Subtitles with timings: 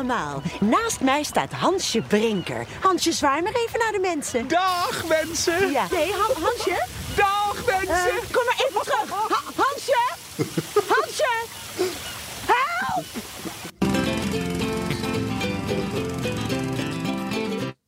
[0.00, 0.42] Allemaal.
[0.60, 2.66] Naast mij staat Hansje Brinker.
[2.80, 4.48] Hansje, zwaai maar even naar de mensen.
[4.48, 5.70] Dag mensen!
[5.70, 5.86] Ja.
[5.90, 6.86] Nee, Han- Hansje?
[7.16, 7.94] Dag mensen!
[8.08, 9.10] Eh, kom maar even terug.
[9.10, 9.98] Ha- Hansje?
[10.94, 11.28] Hansje?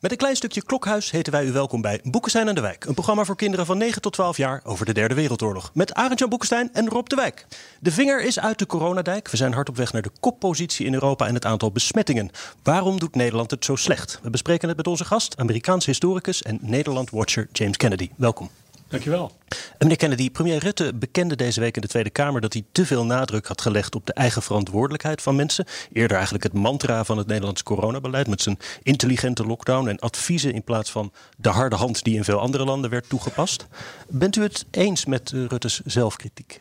[0.03, 2.85] Met een klein stukje klokhuis heten wij u welkom bij Boekenstein en de Wijk.
[2.85, 5.71] Een programma voor kinderen van 9 tot 12 jaar over de Derde Wereldoorlog.
[5.75, 7.47] Met Arend-Jan Boekenstein en Rob de Wijk.
[7.81, 9.29] De vinger is uit de coronadijk.
[9.29, 12.31] We zijn hard op weg naar de koppositie in Europa en het aantal besmettingen.
[12.63, 14.19] Waarom doet Nederland het zo slecht?
[14.23, 18.11] We bespreken het met onze gast, Amerikaans historicus en Nederland-watcher James Kennedy.
[18.17, 18.51] Welkom.
[18.93, 19.33] Dankjewel.
[19.49, 22.87] En Meneer Kennedy, premier Rutte bekende deze week in de Tweede Kamer dat hij te
[22.87, 25.65] veel nadruk had gelegd op de eigen verantwoordelijkheid van mensen.
[25.93, 30.63] Eerder eigenlijk het mantra van het Nederlandse coronabeleid met zijn intelligente lockdown en adviezen in
[30.63, 33.67] plaats van de harde hand die in veel andere landen werd toegepast.
[34.09, 36.61] Bent u het eens met eh, Rutte's zelfkritiek?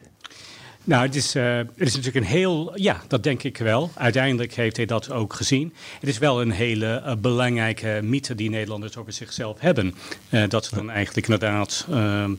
[0.84, 2.72] Nou, het is, eh, het is natuurlijk een heel.
[2.76, 3.92] Ja, dat denk ik wel.
[3.96, 5.74] Uiteindelijk heeft hij dat ook gezien.
[6.00, 9.96] Het is wel een hele eh, belangrijke mythe die Nederlanders over zichzelf hebben.
[10.30, 12.32] Eh, dat ze dan eigenlijk inderdaad ehm,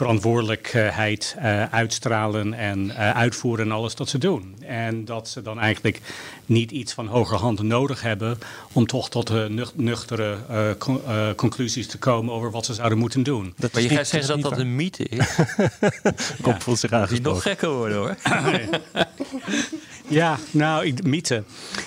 [0.00, 4.56] verantwoordelijkheid eh, uitstralen en eh, uitvoeren en alles dat ze doen.
[4.66, 6.00] En dat ze dan eigenlijk
[6.46, 8.38] niet iets van hogerhand nodig hebben
[8.72, 9.32] om toch tot
[9.76, 11.00] nuchtere eh, con-
[11.36, 13.54] conclusies te komen over wat ze zouden moeten doen.
[13.56, 15.26] Dat Maar je gaat zeggen dat dat een mythe is.
[16.42, 17.32] Kop voelt zich Die aangesproken.
[17.32, 18.16] nog gekker worden hoor.
[20.10, 21.42] Ja, nou, ik- mythe.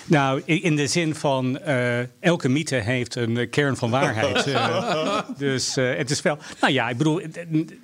[0.05, 4.31] Nou, in de zin van eh, elke mythe heeft een eh, kern van waarheid.
[4.53, 6.37] Eh, dus het is wel.
[6.61, 7.21] Nou ja, ik bedoel,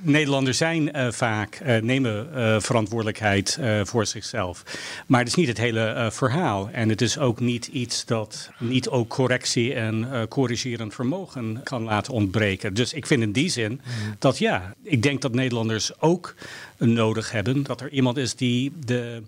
[0.01, 2.27] Nederlanders zijn vaak nemen
[2.61, 4.63] verantwoordelijkheid voor zichzelf.
[5.07, 6.69] Maar het is niet het hele verhaal.
[6.71, 12.13] En het is ook niet iets dat niet ook correctie en corrigerend vermogen kan laten
[12.13, 12.73] ontbreken.
[12.73, 13.81] Dus ik vind in die zin
[14.19, 16.35] dat ja, ik denk dat Nederlanders ook
[16.77, 19.21] nodig hebben dat er iemand is die de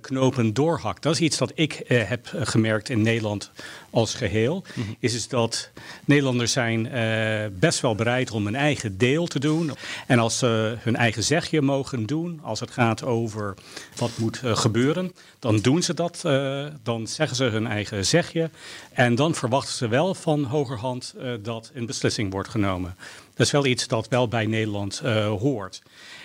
[0.00, 1.02] knopen doorhakt.
[1.02, 3.50] Dat is iets dat ik eh, heb eh, gemerkt in Nederland
[3.90, 4.64] als geheel.
[4.98, 5.70] Is dus dat
[6.04, 9.70] Nederlanders zijn eh, best wel bereid om een eigen deel te doen.
[10.06, 13.54] En als ze hun eigen zegje mogen doen, als het gaat over
[13.96, 16.20] wat moet eh, gebeuren, dan doen ze dat.
[16.24, 18.50] eh, dan zeggen ze hun eigen zegje.
[18.92, 22.96] En dan verwachten ze wel van hogerhand eh, dat een beslissing wordt genomen.
[23.34, 25.82] Dat is wel iets dat wel bij Nederland eh, hoort.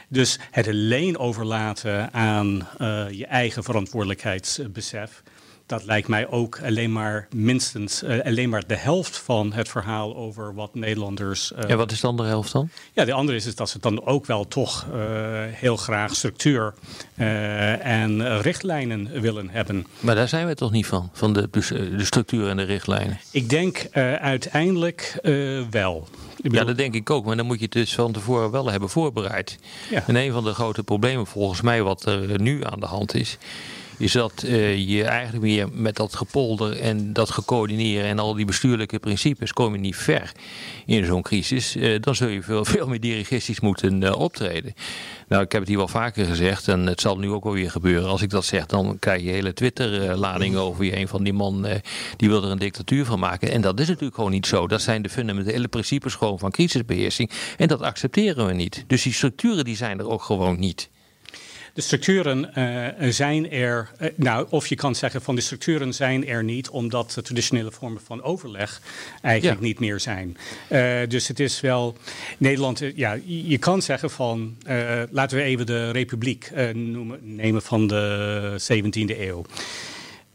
[0.07, 5.23] Dus het alleen overlaten aan eh, je eigen verantwoordelijkheidsbesef.
[5.67, 10.16] Dat lijkt mij ook alleen maar minstens eh, alleen maar de helft van het verhaal
[10.16, 11.53] over wat Nederlanders.
[11.53, 12.69] eh, Ja, wat is de andere helft dan?
[12.94, 15.00] ja, de andere is, is dat ze dan ook wel toch eh,
[15.47, 16.73] heel graag structuur
[17.16, 19.85] en richtlijnen willen hebben.
[20.00, 21.50] Maar daar zijn we toch niet van, van de,
[21.97, 23.19] de structuur en de richtlijnen.
[23.31, 23.88] Ik denk
[24.22, 25.19] uiteindelijk
[25.69, 26.07] wel.
[26.41, 28.89] Ja, dat denk ik ook, maar dan moet je het dus van tevoren wel hebben
[28.89, 29.59] voorbereid.
[29.89, 30.03] Ja.
[30.07, 33.38] En een van de grote problemen volgens mij wat er nu aan de hand is,
[33.97, 38.46] is dat eh, je eigenlijk weer met dat gepolder en dat gecoördineren en al die
[38.46, 40.31] bestuurlijke principes kom je niet ver
[40.85, 41.75] in zo'n crisis.
[41.75, 44.74] Eh, dan zul je veel, veel meer dirigistisch moeten eh, optreden.
[45.28, 47.72] Nou, ik heb het hier wel vaker gezegd en het zal nu ook wel weer
[47.72, 48.09] gebeuren.
[48.09, 50.97] Als ik dat zeg, dan krijg je hele Twitter-ladingen over je.
[50.97, 51.68] Een van die man
[52.18, 53.52] die wil er een dictatuur van maken.
[53.52, 54.68] En dat is natuurlijk gewoon niet zo.
[54.68, 57.31] Dat zijn de fundamentele principes gewoon van crisisbeheersing.
[57.58, 58.84] En dat accepteren we niet.
[58.88, 60.90] Dus die structuren die zijn er ook gewoon niet.
[61.77, 66.27] De structuren eh, zijn er, eh, nou, of je kan zeggen van de structuren zijn
[66.27, 68.81] er niet, omdat de traditionele vormen van overleg
[69.21, 69.65] eigenlijk Ja.
[69.65, 70.37] niet meer zijn.
[70.67, 71.95] Eh, dus het is wel,
[72.37, 74.57] Nederland, ja, je kan zeggen van,
[75.11, 79.45] laten we even de Republiek noemen, nemen van de 17e eeuw.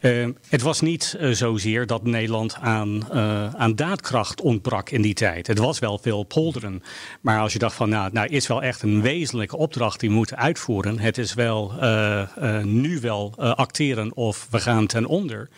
[0.02, 5.14] Eh, het was niet eh, zozeer dat Nederland aan, eh, aan daadkracht ontbrak in die
[5.14, 5.46] tijd.
[5.46, 6.82] Het was wel veel polderen.
[7.20, 10.14] Maar als je dacht van, nou, nou is wel echt een wezenlijke opdracht die we
[10.14, 10.99] moeten uitvoeren.
[10.99, 15.49] Het is wel eh, nu wel acteren of we gaan ten onder.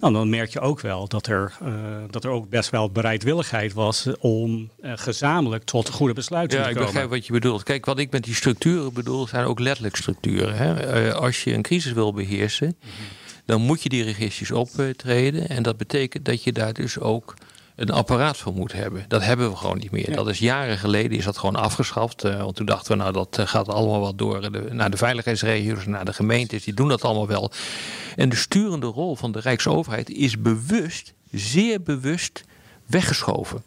[0.00, 1.52] Nou, dan merk je ook wel dat er,
[2.10, 6.74] dat er ook best wel bereidwilligheid was om gezamenlijk tot goede besluiten Ja, te ik
[6.76, 6.92] komen.
[6.92, 7.62] begrijp wat je bedoelt.
[7.62, 10.56] Kijk, wat ik met die structuren bedoel, zijn ook letterlijk structuren.
[10.56, 11.14] Hè?
[11.14, 12.76] Als je een crisis wil beheersen,
[13.46, 15.48] dan moet je dirigistisch optreden.
[15.48, 17.34] En dat betekent dat je daar dus ook
[17.76, 19.04] een apparaat voor moet hebben.
[19.08, 20.14] Dat hebben we gewoon niet meer.
[20.14, 22.24] Dat is jaren geleden is dat gewoon afgeschaft.
[22.24, 24.96] Uh, want toen dachten we, nou dat uh, gaat allemaal wat door de, naar de
[24.96, 26.64] veiligheidsregio's, naar de gemeentes.
[26.64, 27.50] Die doen dat allemaal wel.
[28.16, 32.44] En de sturende rol van de Rijksoverheid is bewust, zeer bewust
[32.86, 33.62] weggeschoven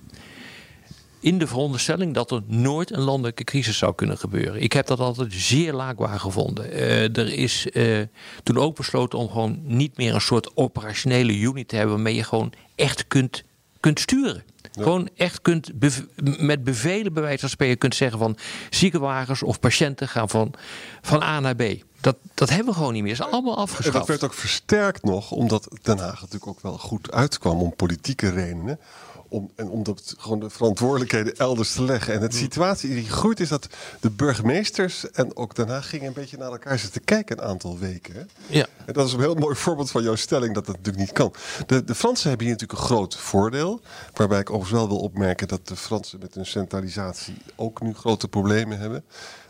[1.19, 4.61] in de veronderstelling dat er nooit een landelijke crisis zou kunnen gebeuren.
[4.61, 6.73] Ik heb dat altijd zeer laakbaar gevonden.
[6.73, 8.01] Uh, er is uh,
[8.43, 12.23] toen ook besloten om gewoon niet meer een soort operationele unit te hebben waarmee je
[12.23, 13.43] gewoon echt kunt,
[13.79, 14.43] kunt sturen.
[14.71, 14.83] Ja.
[14.83, 15.99] Gewoon echt kunt bev
[16.39, 18.37] met bevelen bij wijze van spreken kunt zeggen van
[18.69, 20.53] ziekenwagens of patiënten gaan van,
[21.01, 21.63] van A naar B.
[22.01, 23.17] Dat, dat hebben we gewoon niet meer.
[23.17, 23.87] Dat is allemaal afgeschaft.
[23.87, 27.75] En dat werd ook versterkt nog, omdat Den Haag natuurlijk ook wel goed uitkwam om
[27.75, 28.79] politieke redenen
[29.29, 32.13] om, en om dat, gewoon de verantwoordelijkheden elders te leggen.
[32.13, 33.67] En de situatie die groeit is dat
[33.99, 38.13] de burgemeesters en ook daarna gingen een beetje naar elkaar zitten kijken een aantal weken.
[38.13, 38.21] Hè?
[38.47, 38.65] Ja.
[38.85, 41.33] En dat is een heel mooi voorbeeld van jouw stelling dat dat natuurlijk niet kan.
[41.65, 43.81] De, de Fransen hebben hier natuurlijk een groot voordeel.
[44.13, 48.27] Waarbij ik overigens wel wil opmerken dat de Fransen met hun centralisatie ook nu grote
[48.27, 49.03] problemen hebben.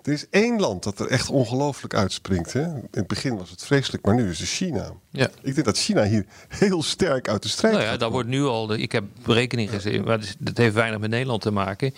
[0.09, 2.53] Er is één land dat er echt ongelooflijk uitspringt.
[2.53, 2.61] Hè?
[2.61, 4.91] In het begin was het vreselijk, maar nu is het China.
[5.11, 5.29] Ja.
[5.41, 8.43] Ik denk dat China hier heel sterk uit de strijd nou ja, daar wordt nu
[8.43, 8.67] al.
[8.67, 11.93] De, ik heb berekening gezien, maar dat heeft weinig met Nederland te maken.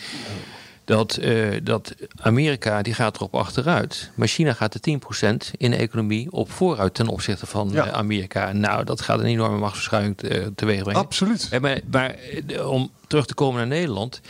[0.85, 4.11] Dat, uh, dat Amerika die gaat erop achteruit.
[4.15, 7.87] Maar China gaat er 10% in de economie op vooruit ten opzichte van ja.
[7.87, 8.51] uh, Amerika.
[8.51, 11.01] Nou, dat gaat een enorme machtsverschuiving uh, teweeg brengen.
[11.01, 11.47] Absoluut.
[11.51, 12.15] En maar, maar
[12.65, 14.21] om terug te komen naar Nederland.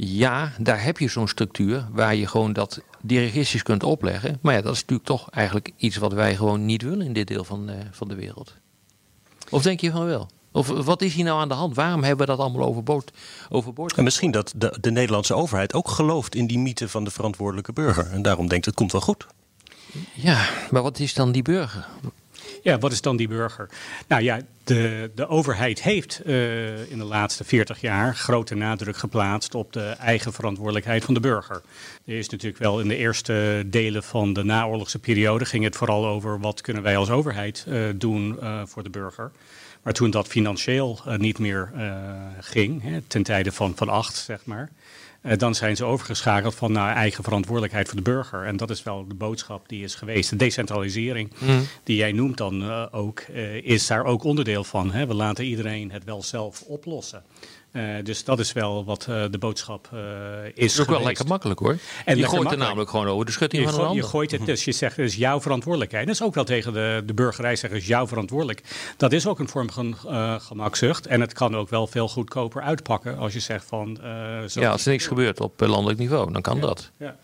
[0.00, 4.38] Ja, daar heb je zo'n structuur waar je gewoon dat dirigistisch kunt opleggen.
[4.42, 7.26] Maar ja, dat is natuurlijk toch eigenlijk iets wat wij gewoon niet willen in dit
[7.26, 8.54] deel van, uh, van de wereld.
[9.50, 10.28] Of denk je van wel?
[10.52, 11.74] Of wat is hier nou aan de hand?
[11.74, 13.10] Waarom hebben we dat allemaal overboord?
[13.48, 17.10] overboord en misschien dat de, de Nederlandse overheid ook gelooft in die mythe van de
[17.10, 18.10] verantwoordelijke burger.
[18.10, 19.26] En daarom denkt het komt wel goed.
[20.14, 21.88] Ja, maar wat is dan die burger?
[22.68, 23.68] Ja, wat is dan die burger?
[24.08, 29.54] Nou ja, de, de overheid heeft uh, in de laatste 40 jaar grote nadruk geplaatst
[29.54, 31.62] op de eigen verantwoordelijkheid van de burger.
[32.04, 36.06] Er is natuurlijk wel in de eerste delen van de naoorlogse periode ging het vooral
[36.06, 39.30] over wat kunnen wij als overheid uh, doen uh, voor de burger.
[39.82, 41.72] Maar toen dat financieel niet meer
[42.40, 44.70] ging, hè, ten tijde van, van acht, zeg maar.
[45.22, 48.44] Uh, dan zijn ze overgeschakeld van naar eigen verantwoordelijkheid voor de burger.
[48.44, 50.30] En dat is wel de boodschap die is geweest.
[50.30, 51.66] De decentralisering, mm.
[51.84, 54.92] die jij noemt dan uh, ook, uh, is daar ook onderdeel van.
[54.92, 55.06] Hè?
[55.06, 57.22] We laten iedereen het wel zelf oplossen.
[57.72, 60.00] Uh, dus dat is wel wat uh, de boodschap uh,
[60.44, 60.54] is.
[60.54, 61.76] Dat is ook wel lekker makkelijk hoor.
[62.04, 64.04] En je gooit er namelijk gewoon over de schutting je van een ander.
[64.04, 64.64] Je gooit het dus.
[64.64, 66.06] Je zegt, het is jouw verantwoordelijkheid.
[66.06, 68.62] Dat is ook wel tegen de, de burgerij zeggen, is jouw verantwoordelijk.
[68.96, 69.96] Dat is ook een vorm van
[70.40, 71.06] gemakzucht.
[71.06, 73.98] En het kan ook wel veel goedkoper uitpakken als je zegt van...
[74.48, 76.90] Zo ja, als er niks gebeurt op landelijk niveau, dan kan dat.
[76.98, 77.16] Ja.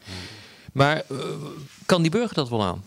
[0.72, 1.02] Maar
[1.86, 2.84] kan die burger dat wel aan?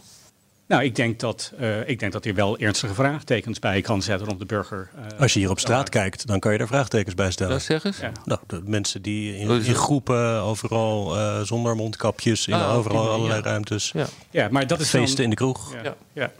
[0.68, 4.28] Nou, ik denk dat uh, ik denk dat hij wel ernstige vraagtekens bij kan zetten
[4.28, 4.90] om de burger.
[5.14, 7.52] Uh, Als je hier op straat kijkt, dan kan je daar vraagtekens bij stellen.
[7.52, 8.00] Dat zeg eens.
[8.00, 8.12] Ja.
[8.26, 13.12] Nou, de mensen die in, in groepen overal uh, zonder mondkapjes in Ah, overal die-
[13.12, 13.46] allerlei ja.
[13.46, 13.92] ruimtes.
[13.94, 14.06] Ja.
[14.32, 15.74] ja, maar dat is Feesten dan, in de kroeg.
[15.74, 15.96] Ja, Ja.
[16.14, 16.32] ja.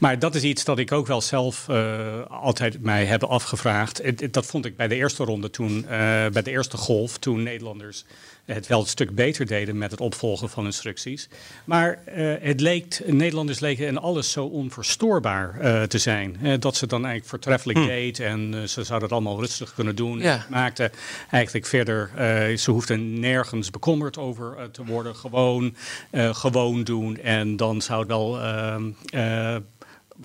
[0.00, 1.96] Maar dat is iets dat ik ook wel zelf eh,
[2.28, 4.02] altijd mij heb afgevraagd.
[4.32, 5.88] Dat vond ik bij de eerste ronde toen, eh,
[6.32, 8.04] bij de eerste golf, toen Nederlanders
[8.44, 11.28] het wel een stuk beter deden met het opvolgen van instructies.
[11.64, 16.36] Maar eh, het leek, Nederlanders leken in alles zo onverstoorbaar eh, te zijn.
[16.58, 19.96] dat ze het dan eigenlijk voortreffelijk deed en eh, ze zouden het allemaal rustig kunnen
[19.96, 20.18] doen.
[20.18, 20.46] Ja.
[20.50, 20.90] Maakte
[21.30, 22.10] eigenlijk verder,
[22.58, 25.16] ze hoefden nergens bekommerd over te worden.
[25.16, 25.74] Gewoon,
[26.12, 29.56] gewoon doen en dan zou het wel ehm, eh,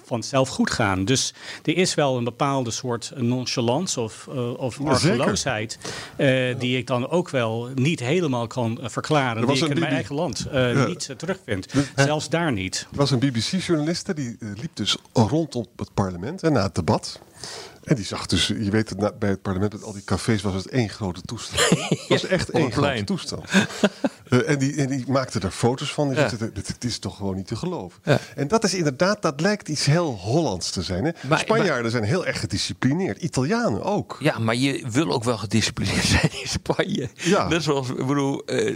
[0.05, 1.05] vanzelf goed gaan.
[1.05, 1.33] Dus
[1.63, 5.77] er is wel een bepaalde soort nonchalance of, eh, of argeloosheid...
[6.15, 9.41] eh, die ik dan ook wel niet helemaal kan eh, verklaren.
[9.41, 10.85] Er Die ik in mijn eigen land Ja.
[10.87, 11.73] niet terugvind.
[11.95, 12.87] Zelfs daar niet.
[12.91, 17.19] Er was een BBC-journaliste die liep dus rondom het parlement en na het debat.
[17.87, 20.41] En die zag dus, je weet het, na- bij het parlement met al die cafés
[20.41, 21.61] was het één grote toestand.
[21.89, 23.49] Het was echt één grote toestand.
[24.27, 26.09] Eh, en, die, en die maakte er foto's van.
[26.09, 26.15] Ja.
[26.15, 27.99] het, het is toch gewoon niet te geloven.
[28.03, 28.19] Ja.
[28.35, 31.05] En dat is inderdaad, dat lijkt iets heel Hollands te zijn.
[31.05, 31.11] Hè?
[31.27, 33.17] Maar- Spanjaarden zijn heel erg gedisciplineerd.
[33.21, 34.17] Italianen ook.
[34.19, 37.09] Ja, maar je wil ook wel gedisciplineerd zijn in Spanje.
[37.13, 37.47] Ja.
[37.47, 38.75] Net zoals, ik bedoel, eh,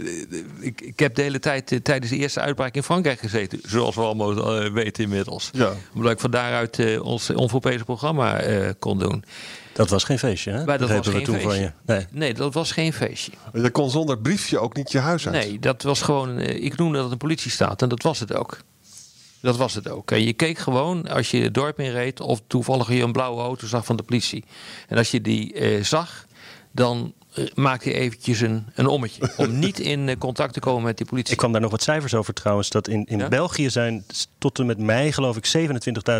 [0.60, 3.60] ik, ik heb de hele tijd eh, tijdens de eerste uitbraak in Frankrijk gezeten.
[3.66, 4.34] Zoals we allemaal
[4.72, 5.50] weten inmiddels.
[5.52, 5.72] Ja.
[5.94, 8.40] Omdat ik van daaruit ons onvoorpezen programma
[8.78, 9.24] kon doen.
[9.72, 10.64] Dat was geen feestje, hè?
[10.64, 11.50] Maar dat was geen toen feestje.
[11.50, 11.72] van je.
[11.86, 12.06] Nee.
[12.10, 13.32] Nee, dat was geen feestje.
[13.52, 15.44] Je kon zonder briefje ook niet je huis uit.
[15.44, 18.58] Nee, dat was gewoon, eh, ik noemde dat een politiestaat en dat was het ook.
[19.40, 20.10] Dat was het ook.
[20.10, 23.66] En je keek gewoon als je het dorp inreed of toevallig je een blauwe auto
[23.66, 24.44] zag van de politie.
[24.88, 26.26] En als je die eh, zag,
[26.72, 29.32] dan eh, maakt hij eventjes een, een ommetje.
[29.36, 31.32] om niet in eh, contact te komen met die politie.
[31.32, 32.70] Ik kwam daar nog wat cijfers over trouwens.
[32.70, 33.28] Dat in, in Ja?
[33.28, 34.04] België zijn
[34.38, 35.46] tot en met mei geloof ik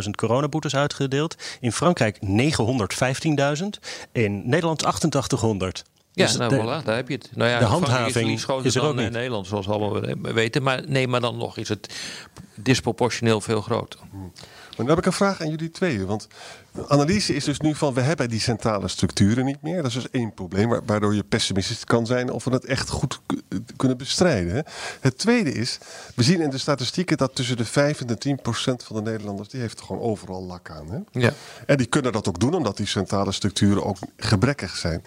[0.04, 1.36] 27.000 coronaboetes uitgedeeld.
[1.60, 3.64] In Frankrijk 915.000.
[4.12, 5.82] In Nederland 8800.
[6.14, 7.30] Ja, Dus nou de- voilà, daar heb je het.
[7.34, 9.12] Nou ja, de handhaving groter is er ook eh, niet.
[9.12, 10.62] Nederland, zoals we allemaal we- weten.
[10.62, 11.94] Maar nee, maar dan nog is het
[12.54, 14.00] disproportioneel veel groter.
[14.12, 14.30] Maar
[14.76, 16.06] dan heb ik een vraag aan jullie tweeën.
[16.06, 16.28] Want
[16.88, 19.76] analyse is dus nu van we hebben die centrale structuren niet meer.
[19.76, 22.88] Dat is dus één probleem wa- waardoor je pessimistisch kan zijn of we het echt
[22.88, 23.20] goed
[23.76, 24.64] kunnen bestrijden.
[25.00, 25.78] Het tweede is,
[26.14, 29.10] we zien in de statistieken dat tussen de 5 en de 10 procent van de
[29.10, 30.90] Nederlanders, die heeft gewoon overal lak aan.
[30.90, 31.20] Hè?
[31.20, 31.32] Ja.
[31.66, 35.04] En die kunnen dat ook doen omdat die centrale structuren ook gebrekkig zijn.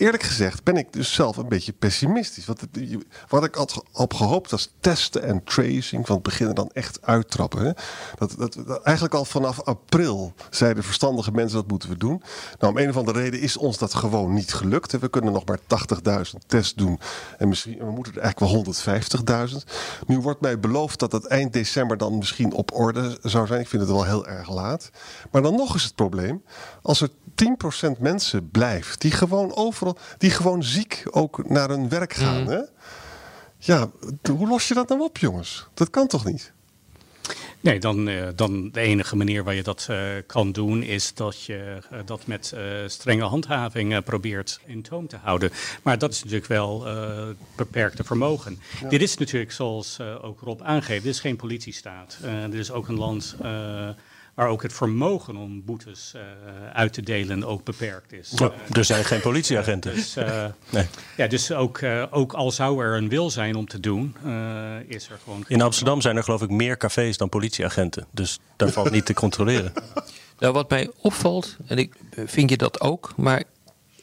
[0.00, 2.46] Eerlijk gezegd ben ik dus zelf een beetje pessimistisch.
[2.72, 6.98] Je- wat ik had op gehoopt was testen en tracing van het beginnen dan echt
[7.02, 7.74] uittrappen.
[8.18, 12.22] Dat, dat, dat- eigenlijk al vanaf april zeiden verstandige mensen dat moeten we doen.
[12.58, 14.98] Nou, om een of andere reden is ons dat gewoon niet gelukt.
[14.98, 17.00] We kunnen nog maar 80.000 tests doen.
[17.38, 18.74] En misschien, we moeten er eigenlijk wel
[19.50, 19.64] 150.000.
[20.06, 23.60] Nu wordt mij beloofd dat het eind december dan misschien op orde zou zijn.
[23.60, 24.90] Ik vind het wel heel erg laat.
[25.30, 26.42] Maar dan nog is het probleem.
[26.82, 32.12] Als er 10% mensen blijft die gewoon overal, die gewoon ziek ook naar hun werk
[32.12, 32.46] gaan.
[32.46, 32.60] Hè?
[33.58, 33.90] Ja,
[34.30, 35.66] hoe los je dat nou op, jongens?
[35.74, 36.52] Dat kan toch niet?
[37.60, 41.42] Nee, dan, eh, dan de enige manier waar je dat eh, kan doen is dat
[41.42, 42.54] je eh, dat met
[42.86, 45.50] strenge handhaving probeert in toom te houden.
[45.82, 46.86] Maar dat is natuurlijk wel
[47.56, 48.58] beperkte vermogen.
[48.88, 52.18] Dit is natuurlijk, zoals ook Rob aangeeft, dit is geen politiestaat.
[52.50, 53.36] Dit is ook een land
[54.40, 56.22] waar ook het vermogen om boetes eh,
[56.72, 58.32] uit te delen ook beperkt is.
[58.36, 59.94] Ja, er zijn geen politieagenten.
[59.94, 60.86] dus, eh, Nee.
[61.16, 64.76] ja, dus ook, eh, ook al zou er een wil zijn om te doen, eh,
[64.86, 65.44] is er gewoon.
[65.48, 68.06] In Amsterdam zijn er geloof ik meer cafés dan politieagenten.
[68.10, 69.72] Dus daar valt niet te controleren.
[70.38, 73.42] Nou, wat mij opvalt, en ik vind je dat ook, maar.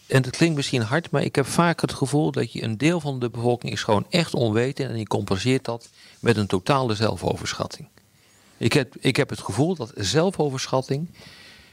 [0.07, 2.99] En het klinkt misschien hard, maar ik heb vaak het gevoel dat je een deel
[2.99, 5.89] van de bevolking is gewoon echt onwetend en die compenseert dat
[6.19, 7.87] met een totale zelfoverschatting.
[8.57, 11.09] Ik heb, ik heb het gevoel dat zelfoverschatting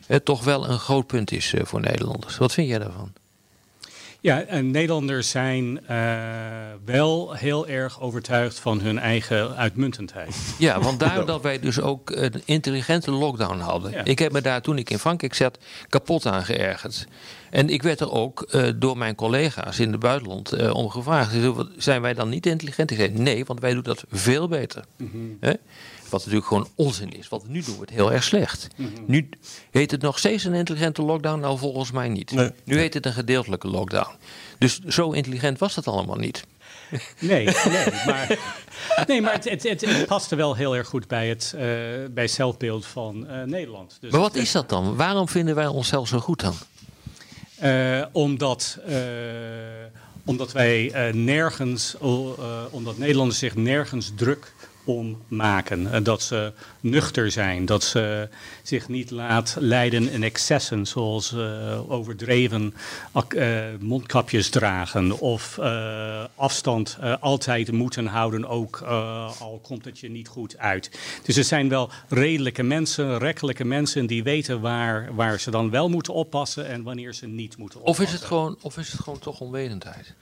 [0.06, 2.36] eh, toch wel een groot punt is eh, voor Nederlanders.
[2.36, 3.12] Wat vind jij daarvan?
[4.20, 5.96] Ja, en Nederlanders zijn eh,
[6.84, 10.36] wel heel erg overtuigd van hun eigen uitmuntendheid.
[10.58, 13.90] Ja, want daar dat wij dus ook een intelligente lockdown hadden.
[13.90, 14.04] Ja.
[14.04, 17.06] Ik heb me daar toen ik in Frankrijk zat kapot aan geërgerd.
[17.50, 21.30] En ik werd er ook door mijn collega's in het buitenland eh, om gevraagd.
[21.30, 22.90] Ze zeiden, "Wat, Zijn wij dan niet intelligent?
[22.90, 24.84] Ik zei nee, want wij doen dat veel beter.
[25.40, 25.52] Hè?
[26.14, 27.28] Wat natuurlijk gewoon onzin is.
[27.28, 28.68] Want nu doen we het heel erg slecht.
[29.06, 29.28] Nu
[29.71, 31.40] heet het nog steeds een intelligente lockdown.
[31.40, 32.30] Nou, volgens mij niet.
[32.30, 32.50] Nee.
[32.64, 34.16] Nu heet het een gedeeltelijke lockdown.
[34.59, 36.44] Dus zo intelligent was dat allemaal niet.
[37.18, 38.38] Nee, nee, maar,
[39.06, 41.64] nee, maar het, het, het, het paste wel heel erg goed bij het, eh,
[42.11, 43.97] bij zelfbeeld van eh, Nederland.
[44.00, 44.97] Dus Maar wat is dat dan?
[44.97, 46.54] Waarom vinden wij onszelf zo goed dan?
[47.56, 48.78] Eh, omdat,
[50.25, 51.97] omdat wij nergens,
[52.71, 54.52] omdat Nederlanders zich nergens druk
[54.84, 55.92] om maken.
[55.92, 58.28] Eh, dat ze nuchter zijn, dat ze
[58.62, 62.74] zich niet laat leiden in excessen, zoals eh, overdreven
[63.12, 65.58] eh, mondkapjes dragen of
[66.34, 68.80] afstand altijd moeten houden, ook
[69.38, 70.90] al komt het je niet goed uit.
[71.22, 75.88] Dus het zijn wel redelijke mensen, rekkelijke mensen die weten waar, waar ze dan wel
[75.88, 78.06] moeten oppassen en wanneer ze niet moeten Of oppassen.
[78.14, 80.14] is het gewoon, of is het gewoon toch onwetendheid?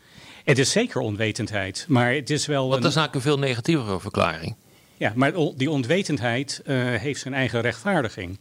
[0.45, 2.65] Het is zeker onwetendheid, maar het is wel.
[2.65, 4.55] Een- dat is eigenlijk een veel negatievere verklaring.
[4.97, 8.39] Ja, maar die onwetendheid eh, heeft zijn eigen rechtvaardiging.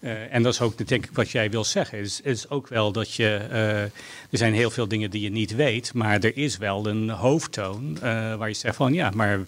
[0.00, 1.98] Eh, en dat is ook, denk ik, wat jij wil zeggen.
[1.98, 3.36] Is, is ook wel dat je.
[3.50, 3.90] eh, er
[4.30, 7.98] zijn heel veel dingen die je niet weet, maar er is wel een hoofdtoon
[8.38, 9.38] waar je zegt van ja, maar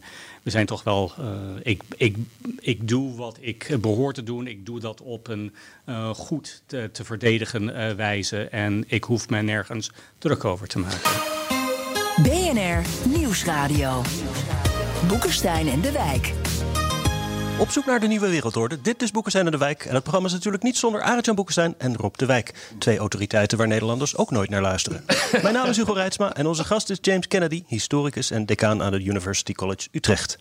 [0.43, 1.13] we zijn toch wel.
[1.63, 2.17] ik, ik,
[2.61, 4.47] ik doe wat ik behoor te doen.
[4.47, 5.53] Ik doe dat op een
[6.15, 8.43] goed te, te verdedigen wijze.
[8.45, 11.11] En ik hoef me nergens druk over te maken.
[12.23, 14.03] BNR Nieuwsradio.
[15.09, 16.33] Boekenstein en de Wijk.
[17.59, 18.81] Op zoek naar de nieuwe wereldorde.
[18.81, 19.85] Dit is Boekenstein en de Wijk.
[19.85, 22.71] En het programma is natuurlijk niet zonder Arend-Jan Boekenstein en Rob de Wijk.
[22.79, 25.05] Twee autoriteiten waar Nederlanders ook nooit naar luisteren.
[25.43, 28.93] Mijn naam is Hugo Reitsma en onze gast is James Kennedy, historicus en decaan aan
[28.93, 30.39] de University College Utrecht.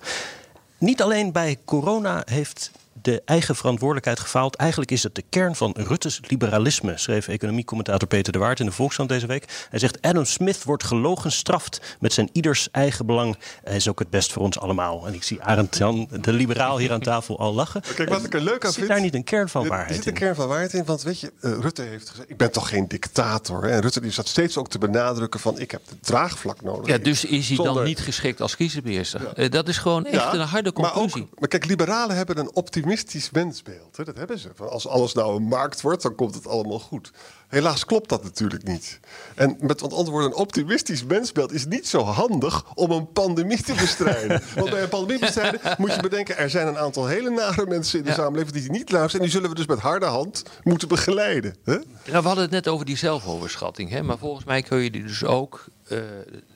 [0.77, 2.71] Niet alleen bij corona heeft
[3.05, 4.55] de eigen verantwoordelijkheid gefaald.
[4.55, 8.71] Eigenlijk is het de kern van Rutte's liberalisme, schreef economiecommentator Peter de Waard in de
[8.71, 9.65] Volkskrant deze week.
[9.69, 13.37] Hij zegt: Adam Smith wordt gelogenstraft met zijn ieders eigen belang.
[13.63, 15.07] Hij is ook het best voor ons allemaal.
[15.07, 17.81] En ik zie Arend Jan, de liberaal, hier aan tafel al lachen.
[17.95, 18.87] Kijk, wat ik er leuk aan Zit vind...
[18.87, 20.19] daar niet een kern van waarheid Er zit een in?
[20.19, 20.85] kern van waarheid in.
[20.85, 22.29] Want weet je, eh, Rutte heeft gezegd...
[22.29, 23.63] ik ben toch geen dictator.
[23.63, 23.69] Hè?
[23.69, 25.59] En Rutte die zat steeds ook te benadrukken van...
[25.59, 26.87] ik heb de draagvlak nodig.
[26.87, 29.33] Ja, dus is hij dan niet geschikt als kiesbeheerster?
[29.33, 31.21] Eh, dat is gewoon echt een harde maar, conclusie.
[31.21, 33.97] ook, maar kijk, liberalen hebben een optimisme optimistisch mensbeeld.
[33.97, 34.03] Hè?
[34.03, 34.49] Dat hebben ze.
[34.55, 37.11] Van als alles nou een markt wordt, dan komt het allemaal goed.
[37.47, 38.99] Helaas klopt dat natuurlijk niet.
[39.35, 44.41] En met antwoord, een optimistisch mensbeeld is niet zo handig om een pandemie te bestrijden.
[44.55, 47.99] Want bij een pandemie bestrijden moet je bedenken, er zijn een aantal hele nare mensen
[47.99, 49.19] in de samenleving die niet luisteren.
[49.19, 51.55] En die zullen we dus met harde hand moeten begeleiden.
[51.63, 51.73] Hè?
[51.73, 53.89] Nou, we hadden het net over die zelfoverschatting.
[53.89, 54.03] Hè?
[54.03, 55.65] Maar volgens mij kun je die dus ook.
[55.89, 55.99] Uh,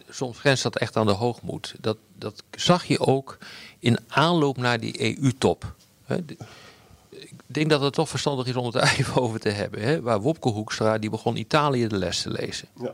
[0.09, 1.75] soms grenst dat echt aan de hoogmoed.
[1.79, 3.37] Dat, dat zag je ook
[3.79, 5.75] in aanloop naar die EU-top.
[7.09, 9.81] Ik denk dat het toch verstandig is om het even over te hebben.
[9.81, 10.01] Hè?
[10.01, 12.67] Waar Wopke Hoekstra, die begon Italië de les te lezen.
[12.81, 12.93] Ja.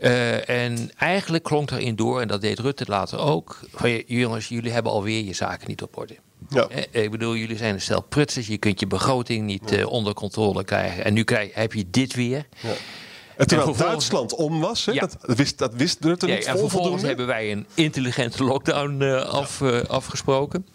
[0.00, 4.72] Uh, en eigenlijk klonk erin door, en dat deed Rutte later ook, van jongens, jullie
[4.72, 6.16] hebben alweer je zaken niet op orde.
[6.48, 6.68] Ja.
[6.68, 10.14] Eh, ik bedoel, jullie zijn een stel prutsers, je kunt je begroting niet uh, onder
[10.14, 11.04] controle krijgen.
[11.04, 12.46] En nu krijg, heb je dit weer.
[12.60, 12.72] Ja.
[13.36, 14.84] En terwijl Duitsland om was?
[14.84, 15.08] Ja.
[15.20, 19.62] Dat, wist, dat wist Rutte niet En vervolgens hebben wij een intelligente lockdown uh, af,
[19.88, 20.66] afgesproken.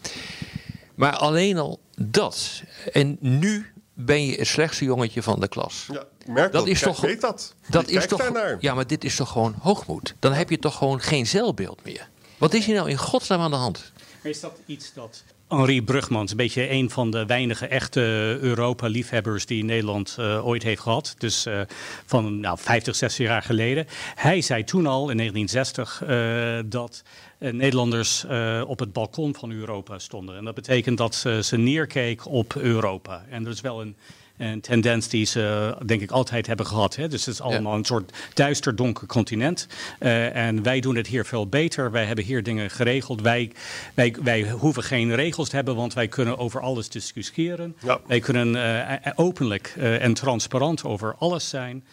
[0.95, 2.63] Maar alleen al dat.
[2.91, 5.87] En nu ben je het slechtste jongetje van de klas.
[5.91, 6.67] Ja, merk dat.
[6.67, 7.55] Is toch, weet dat.
[7.69, 10.15] dat is toch, ja, maar dit is toch gewoon hoogmoed.
[10.19, 12.09] Dan heb je toch gewoon geen zelfbeeld meer.
[12.37, 13.91] Wat is hier nou in godsnaam aan de hand?
[14.23, 15.23] Is dat iets dat
[15.57, 18.01] Henri Brugmans, een beetje een van de weinige echte
[18.41, 21.15] Europa-liefhebbers die Nederland uh, ooit heeft gehad.
[21.17, 21.61] Dus uh,
[22.05, 23.85] van nou, 50, 60 jaar geleden.
[24.15, 27.03] Hij zei toen al in 1960 uh, dat
[27.37, 28.25] Nederlanders
[28.65, 30.37] op het balkon van Europa stonden.
[30.37, 33.25] En dat betekent dat ze, ze neerkeek op Europa.
[33.29, 33.95] En dat is wel een
[34.37, 36.95] een tendens die ze, denk ik, altijd hebben gehad.
[36.95, 37.07] Hè?
[37.07, 39.67] Dus het is allemaal een soort duister donker continent.
[39.99, 41.91] Uh, en wij doen het hier veel beter.
[41.91, 43.21] Wij hebben hier dingen geregeld.
[43.21, 43.51] Wij,
[43.93, 47.75] wij, wij hoeven geen regels te hebben, want wij kunnen over alles discussiëren.
[48.07, 51.83] Wij kunnen uh, openlijk uh, en transparant over alles zijn.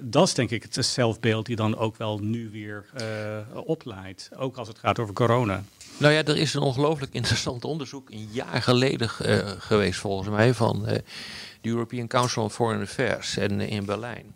[0.00, 2.84] dat is denk ik het zelfbeeld die dan ook wel nu weer
[3.54, 4.30] opleidt.
[4.36, 5.62] Ook als het gaat over corona.
[5.96, 9.08] Nou ja, er is een ongelooflijk interessant onderzoek een jaar geleden
[9.58, 11.02] geweest volgens mij van
[11.60, 14.34] de European Council on Foreign Affairs en, in Berlijn.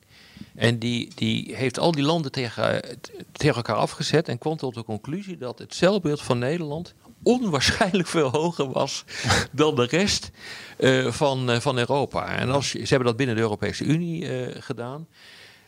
[0.54, 2.83] En die, die heeft al die landen tegen,
[3.33, 8.31] tegen elkaar afgezet en kwam tot de conclusie dat het celbeeld van Nederland onwaarschijnlijk veel
[8.31, 9.04] hoger was
[9.52, 10.31] dan de rest
[10.78, 12.37] uh, van, van Europa.
[12.37, 14.26] En als, ze hebben dat binnen de Europese Unie
[14.62, 15.07] gedaan.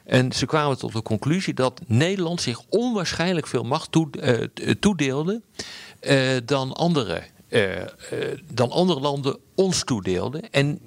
[0.04, 4.10] En ze kwamen tot de conclusie dat Nederland zich onwaarschijnlijk veel macht toe,
[4.80, 5.42] toedeelde
[6.44, 7.22] dan, andere,
[8.52, 10.50] dan andere landen ons toedeelden.
[10.50, 10.80] En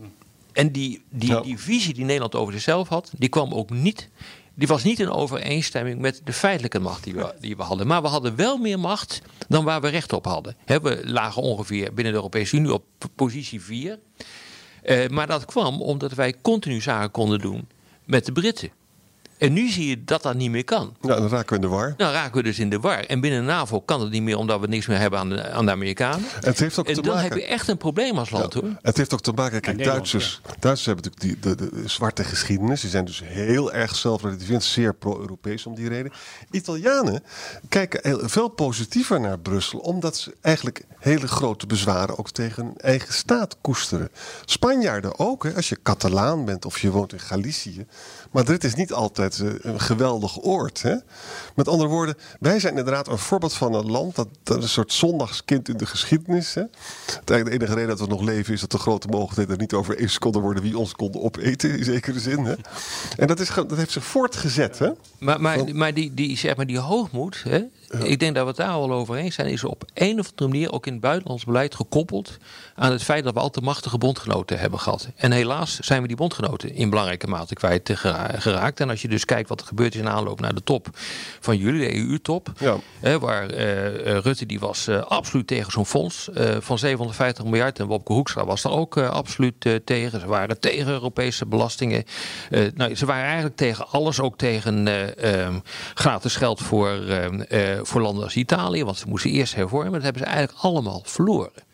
[0.60, 4.10] en die, die, die visie die Nederland over zichzelf had, die kwam ook niet.
[4.54, 7.88] Die was niet in overeenstemming met de feitelijke macht die we, die we hadden.
[7.88, 10.56] Maar we hadden wel meer macht dan waar we recht op hadden.
[10.66, 12.84] we lagen ongeveer binnen de Europese Unie op
[13.16, 14.00] positie 4.
[14.84, 17.68] Uh, eh, maar dat kwam omdat wij continu zaken konden doen
[18.06, 18.70] met de Britten.
[19.40, 20.96] En nu zie je dat dat niet meer kan.
[21.02, 21.94] Ja, dan raken we in de war.
[21.98, 23.00] Dan raken we dus in de war.
[23.00, 25.50] En binnen de NAVO kan het niet meer omdat we niks meer hebben aan de,
[25.50, 26.26] aan de Amerikanen.
[26.40, 27.30] Het heeft ook en te dan maken...
[27.30, 28.78] heb je echt een probleem als land hoor.
[28.82, 32.82] Het heeft ook te maken, kijk, Duitsers, Duitsers hebben natuurlijk die, de, de, zwarte geschiedenis.
[32.82, 36.12] Die zijn dus heel erg zelfrelativerend, zeer pro-Europees om die reden.
[36.52, 37.24] Italianen
[37.70, 42.78] kijken heel, veel positiever naar Brussel, omdat ze eigenlijk hele grote bezwaren ook tegen hun
[42.78, 44.10] eigen staat koesteren.
[44.46, 47.86] Spanjaarden ook, hè, als je Catalaan bent of je woont in Galicië.
[48.32, 50.82] Madrid is niet altijd eh, een geweldig oord.
[50.82, 50.96] Hè?
[51.56, 54.94] Met andere woorden, wij zijn inderdaad een voorbeeld van een land dat, dat een soort
[54.94, 56.54] zondagskind in de geschiedenis.
[56.54, 56.64] Hè?
[57.24, 59.98] de enige reden dat we nog leven is dat de grote mogelijkheden er niet over
[59.98, 62.46] eens konden worden wie ons konden opeten, in zekere zin.
[62.46, 62.56] Hè?
[63.18, 64.80] En dat, is, dat heeft zich voortgezet.
[64.80, 64.90] Hè?
[65.20, 67.64] Maar, maar, maar, die, die, zeg maar die hoogmoed, hè?
[68.04, 69.48] Ik denk dat we het daar al over eens zijn.
[69.48, 72.38] Is op een of andere manier ook in het buitenlands beleid gekoppeld
[72.80, 75.10] aan het feit dat we al te machtige bondgenoten hebben gehad.
[75.16, 77.92] En helaas zijn we die bondgenoten in belangrijke mate kwijt
[78.38, 78.80] geraakt.
[78.80, 80.88] En als je dus kijkt wat er gebeurt in aanloop naar de top
[81.40, 82.52] van jullie, de EU-top.
[82.60, 83.20] Ja.
[83.20, 87.80] waar uh, Rutte die was uh, absoluut tegen zo'n fonds van 750 miljard.
[87.80, 90.20] En Wopke Hoekstra was daar ook absoluut tegen.
[90.20, 92.04] Ze waren tegen Europese belastingen.
[92.76, 94.20] nou, ze waren eigenlijk tegen alles.
[94.20, 94.88] Ook tegen
[95.28, 95.62] um,
[95.94, 97.00] gratis geld voor
[97.84, 99.92] voor landen als Italië, want ze moesten eerst hervormen.
[99.92, 101.68] Dat hebben ze eigenlijk allemaal verloren.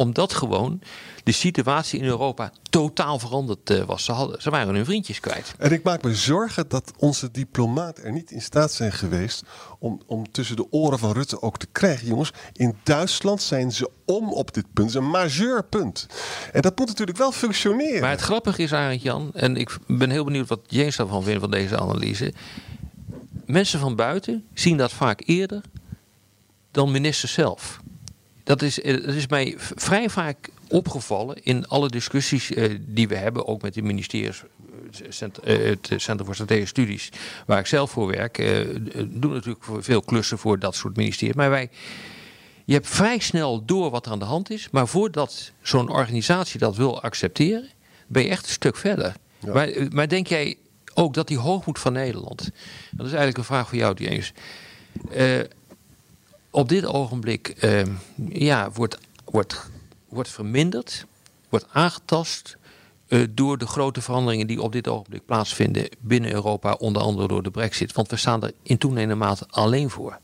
[0.00, 0.80] Omdat gewoon
[1.24, 4.04] de situatie in Europa totaal veranderd eh, was.
[4.04, 5.54] Ze, hadden, ze waren hun vriendjes kwijt.
[5.58, 9.44] En ik maak me zorgen dat onze diplomaten er niet in staat zijn geweest
[9.78, 12.06] om, om tussen de oren van Rutte ook te krijgen.
[12.06, 14.92] Jongens, in Duitsland zijn ze om op dit punt.
[14.92, 16.06] Het is een majeur punt.
[16.52, 18.00] En dat moet natuurlijk wel functioneren.
[18.00, 21.40] Maar het grappige is, Arend Jan, en ik ben heel benieuwd wat James daarvan vindt
[21.40, 22.32] van deze analyse
[23.46, 25.62] mensen van buiten zien dat vaak eerder
[26.70, 27.79] dan ministers zelf.
[28.50, 33.16] Dat is, eh, dat is mij vrij vaak opgevallen in alle discussies uh, die we
[33.16, 34.42] hebben, ook met de ministeries,
[35.02, 37.08] uh, het Centrum voor Strategische Studies,
[37.46, 38.66] waar ik zelf voor werk, uh,
[39.06, 41.34] doen natuurlijk veel klussen voor dat soort ministeries.
[41.34, 41.70] Maar wij,
[42.64, 44.68] je hebt vrij snel door wat er aan de hand is.
[44.70, 47.68] Maar voordat zo'n organisatie dat wil accepteren,
[48.06, 49.14] ben je echt een stuk verder.
[49.52, 50.56] Maar, maar, denk jij
[50.94, 52.50] ook dat die hoogmoed van Nederland.
[52.90, 54.32] Dat is eigenlijk een vraag voor jou, James.
[55.16, 55.40] Uh,
[56.50, 57.82] op dit ogenblik uh,
[58.28, 59.70] ja, wordt, wordt,
[60.08, 61.06] wordt verminderd,
[61.48, 62.56] wordt aangetast
[63.08, 67.42] uh, door de grote veranderingen die op dit ogenblik plaatsvinden binnen Europa, onder andere door
[67.42, 67.92] de Brexit.
[67.92, 70.18] Want we staan er in toenemende mate alleen voor.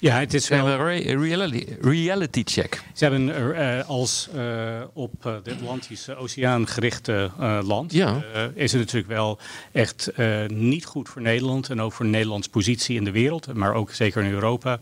[0.00, 2.82] Ja, het is wel een reality, reality check.
[2.94, 7.30] Ze hebben uh, als uh, op de Atlantische Oceaan gerichte
[7.62, 8.22] land, ja.
[8.54, 9.38] is het natuurlijk wel
[9.72, 10.10] echt
[10.48, 14.22] niet goed voor Nederland en ook voor Nederlands positie in de wereld, maar ook zeker
[14.22, 14.80] in Europa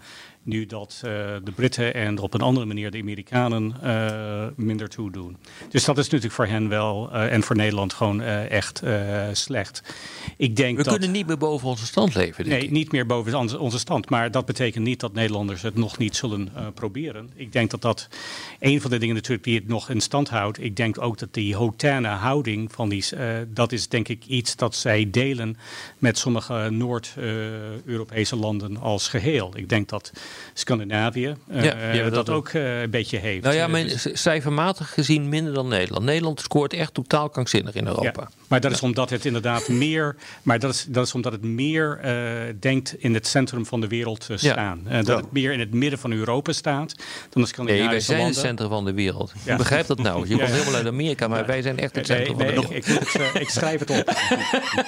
[0.49, 1.11] nu dat uh,
[1.45, 5.37] de Britten en op een andere manier de Amerikanen uh, minder toedoen.
[5.69, 8.83] Dus dat is natuurlijk voor hen wel uh, en voor Nederland gewoon echt
[9.33, 9.83] slecht.
[10.37, 12.49] Ik denk We dat, kunnen niet meer boven onze stand leven.
[12.49, 12.71] Nee, ik.
[12.71, 14.11] niet meer boven onze stand.
[14.11, 17.31] Maar dat betekent niet dat Nederlanders het nog niet zullen proberen.
[17.35, 18.09] Ik denk dat dat
[18.59, 20.63] een van de dingen natuurlijk die het nog in stand houdt.
[20.63, 23.05] Ik denk ook dat die hotane houding van die,
[23.53, 25.57] dat is denk ik iets dat zij delen
[25.99, 29.53] met sommige Noord-Europese landen als geheel.
[29.57, 30.13] Ik denk dat
[30.55, 33.44] Scandinavië uh, ja, dat, dat ook uh, een beetje heeft.
[33.44, 36.05] Nou ja, maar dus, cijfermatig gezien minder dan Nederland.
[36.05, 38.20] Nederland scoort echt totaal krankzinnig in Europa.
[38.20, 41.42] Ja, maar dat is omdat het inderdaad meer, maar dat is, dat is omdat het
[41.42, 44.81] meer uh, denkt in het centrum van de wereld te staan.
[44.88, 45.03] Ja.
[45.03, 46.94] dat het meer in het midden van Europa staat
[47.31, 48.37] dan de Scandinavische Nee, wij zijn landen.
[48.37, 49.33] het centrum van de wereld.
[49.44, 49.57] Ja.
[49.57, 50.29] Begrijp dat nou?
[50.29, 52.79] Je komt helemaal uit Amerika, maar wij zijn echt het centrum nee, van nee, de
[52.79, 53.11] wereld.
[53.11, 54.12] Ik, ik, ik, ik schrijf het op.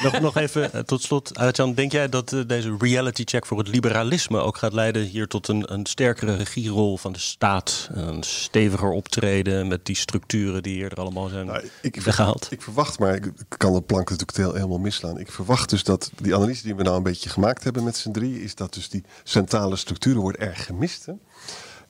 [0.03, 4.39] nog, nog even tot slot, Arjan, denk jij dat deze reality check voor het liberalisme
[4.39, 7.89] ook gaat leiden hier tot een, een sterkere regierol van de staat.
[7.93, 12.47] Een steviger optreden met die structuren die hier er allemaal zijn nou, ik, weggehaald.
[12.51, 15.19] Ik verwacht, maar ik kan de plank natuurlijk helemaal misslaan.
[15.19, 18.11] Ik verwacht dus dat die analyse die we nou een beetje gemaakt hebben met z'n
[18.11, 18.43] drie...
[18.43, 21.07] is dat dus die centrale structuren wordt erg gemist.
[21.07, 21.13] Hè?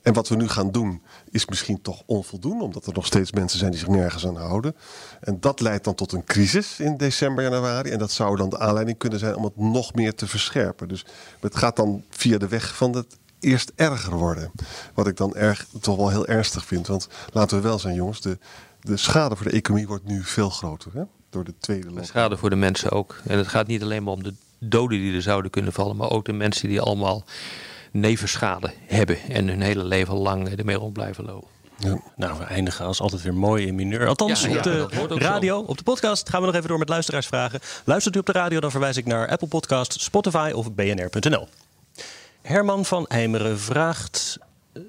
[0.02, 3.58] En wat we nu gaan doen is misschien toch onvoldoende, omdat er nog steeds mensen
[3.58, 4.76] zijn die zich nergens aan houden.
[5.20, 7.90] En dat leidt dan tot een crisis in december, januari.
[7.90, 10.88] En dat zou dan de aanleiding kunnen zijn om het nog meer te verscherpen.
[10.88, 11.06] Dus
[11.40, 14.50] het gaat dan via de weg van het eerst erger worden.
[14.94, 16.86] Wat ik dan erg, toch wel heel ernstig vind.
[16.86, 18.38] Want laten we wel zijn, jongens, de,
[18.80, 20.90] de schade voor de economie wordt nu veel groter.
[20.94, 21.02] Hè?
[21.30, 22.04] Door de tweede lockdown.
[22.04, 23.20] De schade voor de mensen ook.
[23.26, 26.10] En het gaat niet alleen maar om de doden die er zouden kunnen vallen, maar
[26.10, 27.24] ook de mensen die allemaal
[27.92, 31.48] nevenschade hebben en hun hele leven lang ermee rond blijven lopen.
[31.76, 32.00] Ja.
[32.16, 34.06] Nou, we eindigen als altijd weer mooi in mineur.
[34.06, 34.62] Althans, ja, op
[35.08, 35.64] de radio, zo.
[35.66, 37.60] op de podcast gaan we nog even door met luisteraarsvragen.
[37.84, 41.48] Luistert u op de radio, dan verwijs ik naar Apple Podcast, Spotify of bnr.nl.
[42.42, 44.38] Herman van Eimeren vraagt...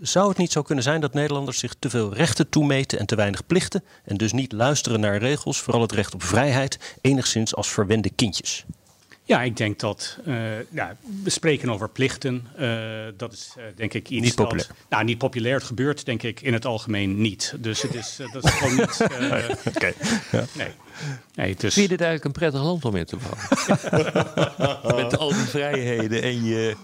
[0.02, 3.16] Zou het niet zo kunnen zijn dat Nederlanders zich te veel rechten toemeten en te
[3.16, 3.84] weinig plichten...
[4.04, 6.98] en dus niet luisteren naar regels, vooral het recht op vrijheid...
[7.02, 8.66] enigszins als verwende kindjes?
[9.24, 10.36] Ja, ik denk dat uh,
[10.70, 12.48] ja, we spreken over plichten.
[12.60, 12.70] Uh,
[13.18, 14.68] dat is uh, denk ik iets niet populair.
[14.68, 15.56] Dat, nou, niet populair.
[15.56, 17.54] Het gebeurt denk ik in het algemeen niet.
[17.60, 19.02] Dus het is, dat is gewoon niet.
[19.02, 19.70] Oké.
[19.76, 19.94] Okay.
[20.32, 20.46] Ja.
[20.54, 20.68] Nee.
[21.36, 21.74] nee dus...
[21.74, 24.96] Vind je dit eigenlijk een prettig land om in te wonen?
[25.04, 26.76] Met al die vrijheden en je,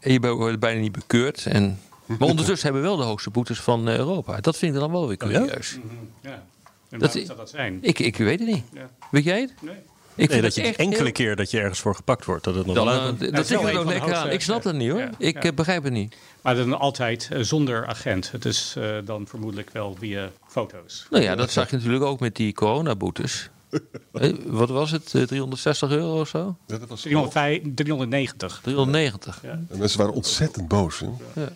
[0.00, 1.46] en je wordt bijna niet bekeurd.
[1.46, 1.80] En,
[2.18, 4.40] maar ondertussen hebben we wel de hoogste boetes van Europa.
[4.40, 5.78] Dat vind ik dan wel weer curieus.
[5.84, 5.90] Oh,
[6.22, 6.30] ja?
[6.30, 6.46] ja.
[6.90, 7.78] En dat, zou dat zijn?
[7.80, 8.64] Ik, ik weet het niet.
[8.72, 8.90] Ja.
[9.10, 9.52] Weet jij het?
[9.60, 9.76] Nee.
[10.14, 11.12] Ik nee, dat je echt enkele heel...
[11.12, 12.44] keer dat je ergens voor gepakt wordt.
[12.44, 14.30] Dat het nog dan, wel uh, dat zit er ook lekker aan.
[14.30, 15.00] Ik snap dat niet hoor.
[15.00, 15.52] Ja, ik ja.
[15.52, 16.16] begrijp het niet.
[16.42, 18.30] Maar dan altijd uh, zonder agent.
[18.30, 21.06] Het is uh, dan vermoedelijk wel via foto's.
[21.10, 23.50] Nou ja, dat zag je natuurlijk ook met die coronaboetes.
[24.46, 25.10] Wat was het?
[25.10, 26.56] 360 euro of zo?
[26.66, 28.60] Ja, dat was 305, 390.
[28.62, 29.38] 390.
[29.42, 29.50] Ja.
[29.50, 30.98] En mensen waren ontzettend boos.
[30.98, 31.08] Hè?
[31.40, 31.48] Ja.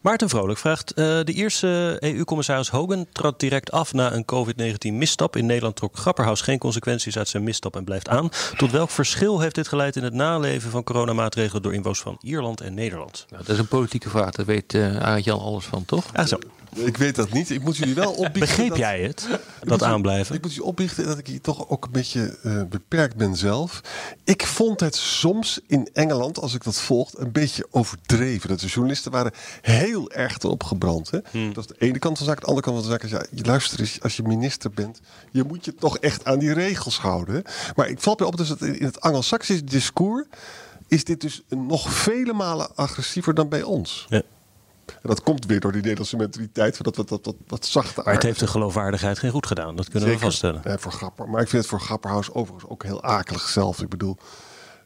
[0.00, 5.36] Maarten Vrolijk vraagt: uh, De eerste EU-commissaris Hogan trad direct af na een COVID-19-misstap.
[5.36, 8.28] In Nederland trok Grapperhaus geen consequenties uit zijn misstap en blijft aan.
[8.56, 12.60] Tot welk verschil heeft dit geleid in het naleven van coronamaatregelen door inwoners van Ierland
[12.60, 13.26] en Nederland?
[13.30, 16.04] Nou, dat is een politieke vraag, daar weet uh, Arend-Jan alles van, toch?
[16.14, 16.38] Ja, zo.
[16.74, 17.50] Ik weet dat niet.
[17.50, 18.40] Ik moet jullie wel opbiechten.
[18.40, 19.26] Begreep dat, jij het?
[19.60, 20.34] Dat aanblijven?
[20.34, 23.80] Ik moet je opbiechten dat ik hier toch ook een beetje uh, beperkt ben zelf.
[24.24, 28.48] Ik vond het soms in Engeland, als ik dat volg, een beetje overdreven.
[28.48, 31.10] Dat de journalisten waren heel erg erop gebrand.
[31.10, 31.18] Hè?
[31.30, 31.52] Hmm.
[31.52, 32.40] Dat is de ene kant van de zaak.
[32.40, 35.00] De andere kant van de zaak is, ja, je luister eens, als je minister bent,
[35.30, 37.34] je moet je toch echt aan die regels houden.
[37.34, 37.40] Hè?
[37.74, 40.26] Maar ik val me op, dus dat in het Anglo-Saxische discours
[40.88, 44.06] is dit dus nog vele malen agressiever dan bij ons.
[44.08, 44.22] Ja.
[45.02, 48.14] En dat komt weer door die Nederlandse mentaliteit, dat wat, dat, dat, wat zachte Maar
[48.14, 50.18] het heeft de geloofwaardigheid geen goed gedaan, dat kunnen Zeker.
[50.18, 50.60] we vaststellen.
[50.64, 51.28] Ja, voor Grapper.
[51.28, 53.82] Maar ik vind het voor Grapperhaus overigens ook heel akelig zelf.
[53.82, 54.16] Ik bedoel,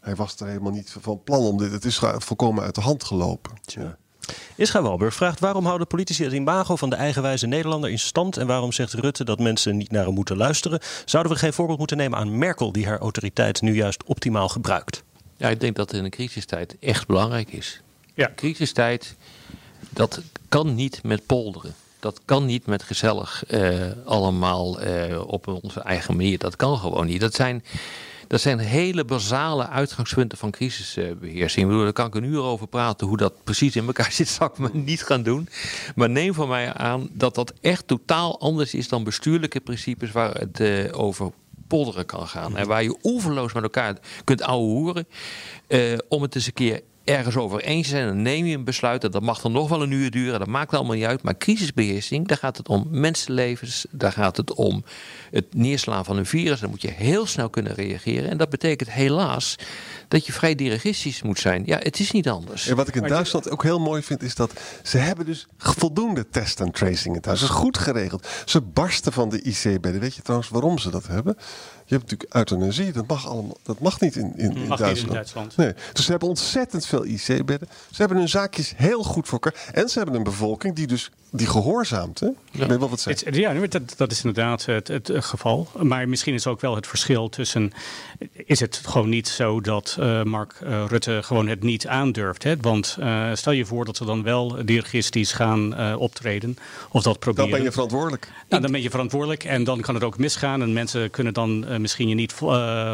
[0.00, 1.72] hij was er helemaal niet van plan om dit.
[1.72, 3.52] Het is volkomen uit de hand gelopen.
[3.64, 3.96] Tja.
[4.56, 8.46] Ischa Walburg vraagt waarom houden politici het imago van de eigenwijze Nederlander in stand en
[8.46, 10.80] waarom zegt Rutte dat mensen niet naar hem moeten luisteren?
[11.04, 15.04] Zouden we geen voorbeeld moeten nemen aan Merkel die haar autoriteit nu juist optimaal gebruikt?
[15.36, 17.82] Ja, ik denk dat het in een crisistijd echt belangrijk is.
[18.14, 18.32] Ja.
[18.36, 19.16] Crisistijd
[19.94, 21.74] dat kan niet met polderen.
[22.00, 26.38] Dat kan niet met gezellig uh, allemaal uh, op onze eigen manier.
[26.38, 27.20] Dat kan gewoon niet.
[27.20, 27.64] Dat zijn,
[28.28, 31.64] dat zijn hele basale uitgangspunten van crisisbeheersing.
[31.64, 34.28] Ik bedoel, daar kan ik een uur over praten hoe dat precies in elkaar zit.
[34.28, 35.48] Zal ik me niet gaan doen.
[35.94, 40.34] Maar neem van mij aan dat dat echt totaal anders is dan bestuurlijke principes waar
[40.34, 41.32] het uh, over
[41.66, 42.56] polderen kan gaan.
[42.56, 45.06] En waar je oeverloos met elkaar kunt ouwehoeren.
[45.68, 49.04] Uh, om het eens een keer ergens over eens zijn, dan neem je een besluit.
[49.04, 51.22] En dat mag dan nog wel een uur duren, dat maakt allemaal niet uit.
[51.22, 54.84] Maar crisisbeheersing, daar gaat het om mensenlevens, daar gaat het om
[55.30, 56.60] het neerslaan van een virus.
[56.60, 58.30] Dan moet je heel snel kunnen reageren.
[58.30, 59.56] En dat betekent helaas
[60.08, 61.62] dat je vrij dirigistisch moet zijn.
[61.66, 62.66] Ja, het is niet anders.
[62.66, 66.28] En wat ik in Duitsland ook heel mooi vind, is dat ze hebben dus voldoende
[66.28, 67.40] test en tracing in thuis.
[67.40, 68.28] Dat is goed geregeld.
[68.44, 70.00] Ze barsten van de IC-bedden.
[70.00, 71.36] Weet je trouwens waarom ze dat hebben?
[71.86, 74.94] Je hebt natuurlijk euthanasie, dat mag, allemaal, dat mag niet in, in, in, mag Duitsland.
[74.94, 75.56] Niet in Duitsland.
[75.56, 75.72] Nee.
[75.92, 77.68] Dus ze hebben ontzettend veel IC-bedden.
[77.90, 79.70] Ze hebben hun zaakjes heel goed voor elkaar.
[79.72, 82.20] En ze hebben een bevolking die dus die gehoorzaamt.
[82.20, 82.28] Hè?
[82.50, 82.66] Ja.
[82.66, 85.68] wel wat het, ja, dat, dat is inderdaad het, het, geval.
[85.82, 87.72] Maar misschien is ook wel het verschil tussen...
[88.32, 92.42] Is het gewoon niet zo dat uh, Mark uh, Rutte gewoon het niet aandurft?
[92.42, 92.56] Hè?
[92.60, 96.56] Want uh, stel je voor dat ze dan wel dirigistisch gaan optreden.
[96.90, 97.50] Of dat proberen.
[97.50, 98.28] Dan ben je verantwoordelijk.
[98.48, 99.44] Nou, dan ben je verantwoordelijk.
[99.44, 100.62] En dan kan het ook misgaan.
[100.62, 102.34] En mensen kunnen dan misschien je niet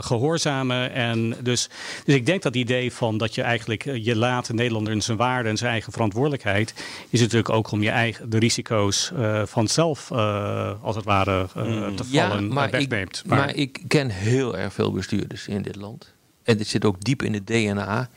[0.01, 0.93] gehoorzamen.
[0.93, 1.69] En dus,
[2.05, 3.85] dus ik denk dat het idee van dat je eigenlijk...
[3.85, 6.75] je laat de Nederlander in zijn waarde en zijn eigen verantwoordelijkheid...
[7.11, 11.87] is natuurlijk ook om je eigen de risico's uh, vanzelf, uh, als het ware, uh,
[11.89, 13.19] te ja, vallen maar wegneemt.
[13.19, 16.15] Ik, maar, maar ik ken heel erg veel bestuurders in dit land.
[16.43, 18.11] En dit zit ook diep in het DNA.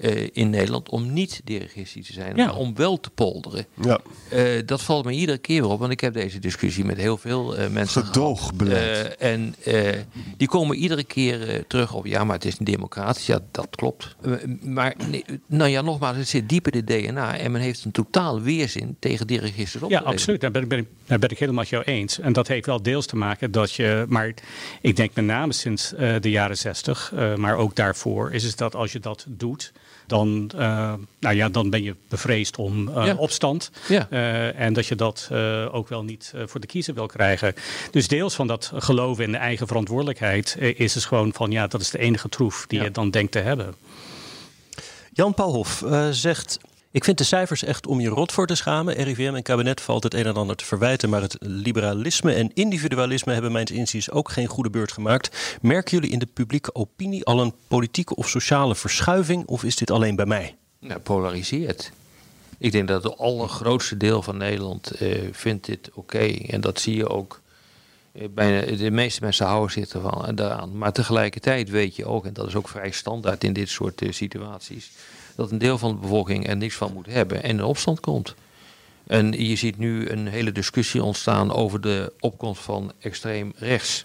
[0.00, 2.46] Uh, in Nederland om niet dirigistisch te zijn, Ja.
[2.46, 3.66] maar om wel te polderen.
[3.82, 4.00] Ja.
[4.32, 7.16] Uh, dat valt me iedere keer weer op, want ik heb deze discussie met heel
[7.16, 9.16] veel uh, mensen Gedoogbeleid.
[9.16, 9.54] en
[10.36, 13.26] die komen iedere keer terug op, ja, maar het is een democratisch.
[13.26, 14.16] Ja, dat klopt.
[14.62, 17.90] maar nee, nou ja, nogmaals, het zit diep in het DNA en men heeft een
[17.90, 19.90] totaal weerzin tegen dirigistisch op.
[19.90, 20.40] Ja, absoluut.
[20.40, 22.20] Daar ben, ik, ben ik, daar ben ik helemaal met jou eens.
[22.20, 24.34] En dat heeft wel deels te maken dat je, maar
[24.80, 28.92] ik denk met name sinds de jaren zestig, maar ook daarvoor, is het dat als
[28.92, 29.72] je dat doet
[30.06, 33.14] dan, uh, nou ja, dan ben je bevreesd om uh, Ja.
[33.14, 33.70] opstand.
[33.88, 34.06] Ja.
[34.10, 35.28] Uh, en dat je dat
[35.72, 37.54] ook wel niet voor de kiezer wil krijgen.
[37.90, 41.80] Dus deels van dat geloven in de eigen verantwoordelijkheid is dus gewoon van ja, dat
[41.80, 42.84] is de enige troef die Ja.
[42.84, 43.74] je dan denkt te hebben.
[45.12, 46.58] Jan Pauwhof uh, zegt.
[46.96, 48.94] Ik vind de cijfers echt om je rot voor te schamen.
[48.94, 51.10] RIVM en kabinet valt het een en ander te verwijten.
[51.10, 55.58] Maar het liberalisme en individualisme hebben mijns inziens ook geen goede beurt gemaakt.
[55.62, 59.46] Merken jullie in de publieke opinie al een politieke of sociale verschuiving?
[59.46, 60.56] Of is dit alleen bij mij?
[60.80, 61.92] Nou, polariseert.
[62.58, 66.26] Ik denk dat het allergrootste deel van Nederland uh, vindt dit oké.
[66.46, 67.40] En dat zie je ook.
[68.12, 70.78] Uh, bijna, de meeste mensen houden zich ervan daaraan.
[70.78, 74.90] Maar tegelijkertijd weet je ook, en dat is ook vrij standaard in dit soort situaties,
[75.36, 78.34] dat een deel van de bevolking er niks van moet hebben en in opstand komt.
[79.06, 84.04] En je ziet nu een hele discussie ontstaan over de opkomst van extreem rechts.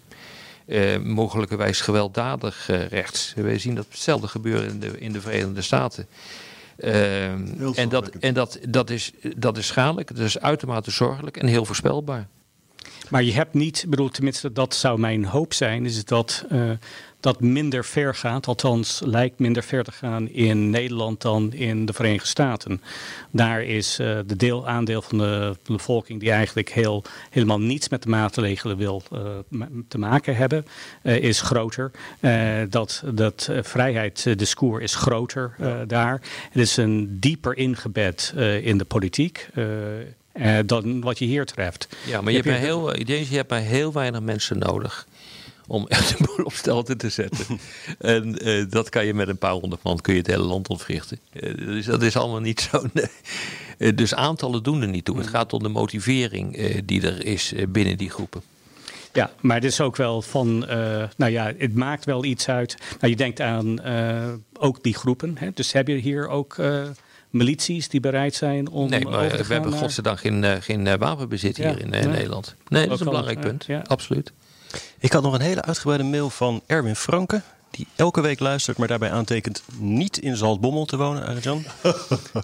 [0.65, 3.33] Uh, mogelijkerwijs gewelddadig uh, rechts.
[3.35, 6.07] We zien dat hetzelfde gebeuren in de, in de Verenigde Staten.
[6.77, 7.31] Uh,
[7.77, 11.65] en dat, en dat, dat, is, dat is schadelijk, dat is uitermate zorgelijk en heel
[11.65, 12.27] voorspelbaar.
[13.09, 16.71] Maar je hebt niet, bedoel, tenminste, dat zou mijn hoop zijn, is dat uh,
[17.21, 18.47] dat minder ver gaat.
[18.47, 22.81] Althans, lijkt minder ver te gaan in Nederland dan in de Verenigde Staten.
[23.31, 28.03] Daar is uh, de deel, aandeel van de bevolking die eigenlijk heel, helemaal niets met
[28.03, 29.19] de maatregelen wil uh,
[29.87, 30.65] te maken hebben,
[31.03, 31.91] is groter.
[32.69, 35.55] dat dat vrijheidsdiscours is groter
[35.87, 36.21] daar.
[36.51, 39.49] Het is een dieper ingebed in de politiek.
[40.33, 41.87] Uh, dan wat je hier treft.
[42.05, 45.07] Ja, maar je, je hebt, heel, je, je hebt maar heel weinig mensen nodig
[45.71, 47.45] om echt een boel op stelte te zetten.
[47.99, 50.67] en uh, dat kan je met een paar honderd man kun je het hele land
[50.67, 51.19] ontwrichten.
[51.33, 52.83] Uh, dus dat is allemaal niet zo.
[52.93, 53.93] Nee.
[54.01, 55.17] dus aantallen doen er niet toe.
[55.17, 58.41] Het gaat om de motivering die er is binnen die groepen.
[59.13, 62.77] Ja, maar het is ook wel van, uh, nou ja, het maakt wel iets uit.
[62.99, 63.81] Nou, je denkt aan
[64.53, 65.37] ook die groepen.
[65.37, 65.49] Hè?
[65.53, 66.57] Dus heb je hier ook
[67.29, 68.89] milities die bereid zijn om.
[68.89, 69.79] Nee, maar we hebben naar...
[69.79, 72.05] godzijdank geen, geen wapenbezit Ja, hier in, nee.
[72.05, 72.55] Nederland.
[72.67, 73.65] Nee, dat is een belangrijk punt.
[73.65, 73.83] ja.
[73.87, 74.31] Absoluut.
[74.99, 77.41] Ik had nog een hele uitgebreide mail van Erwin Franke.
[77.71, 81.65] Die elke week luistert, maar daarbij aantekent niet in Zaltbommel te wonen, Arjan.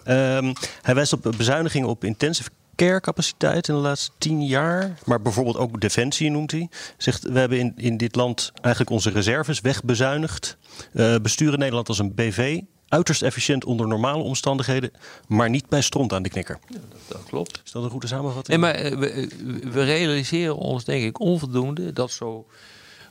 [0.06, 0.54] um,
[0.88, 4.98] hij wijst op bezuinigingen op intensive care capaciteit in de laatste tien jaar.
[5.06, 6.70] Maar bijvoorbeeld ook defensie noemt hij.
[6.98, 10.58] Zegt, we hebben in, in dit land eigenlijk onze reserves wegbezuinigd.
[10.94, 12.62] Uh, besturen Nederland als een BV.
[12.90, 14.92] Uiterst efficiënt onder normale omstandigheden,
[15.28, 16.60] maar niet bij stront aan de knikker.
[16.68, 17.62] Ja, dat, dat, klopt.
[17.66, 18.62] Is dat een goede samenvatting?
[18.62, 19.30] Nee, maar uh, we,
[19.72, 22.46] we, realiseren ons denk ik onvoldoende dat zo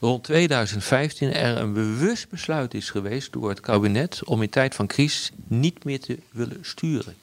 [0.01, 4.87] rond 2015 er een bewust besluit is geweest door het kabinet om in tijd van
[4.87, 7.15] crisis niet meer te willen sturen.